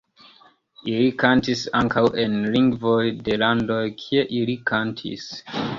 [0.93, 5.33] Ili kantis ankaŭ en lingvoj de landoj, kie ili kantis.